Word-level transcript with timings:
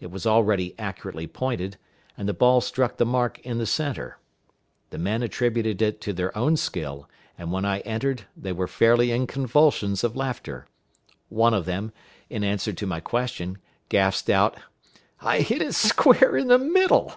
It 0.00 0.10
was 0.10 0.26
already 0.26 0.74
accurately 0.76 1.28
pointed, 1.28 1.76
and 2.16 2.28
the 2.28 2.34
ball 2.34 2.60
struck 2.60 2.96
the 2.96 3.06
mark 3.06 3.38
in 3.46 3.58
the 3.58 3.64
centre. 3.64 4.18
The 4.90 4.98
men 4.98 5.22
attributed 5.22 5.80
it 5.80 6.00
to 6.00 6.12
their 6.12 6.36
own 6.36 6.56
skill, 6.56 7.08
and 7.38 7.52
when 7.52 7.64
I 7.64 7.78
entered 7.82 8.24
they 8.36 8.50
were 8.50 8.66
fairly 8.66 9.12
in 9.12 9.28
convulsions 9.28 10.02
of 10.02 10.16
laughter. 10.16 10.66
One 11.28 11.54
of 11.54 11.64
them, 11.64 11.92
in 12.28 12.42
answer 12.42 12.72
to 12.72 12.86
my 12.88 12.98
question, 12.98 13.58
gasped 13.88 14.30
out, 14.30 14.58
"I 15.20 15.42
hit 15.42 15.62
it 15.62 15.76
square 15.76 16.36
in 16.36 16.48
the 16.48 16.58
middle." 16.58 17.12